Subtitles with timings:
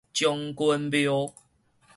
[0.13, 1.31] 將軍廟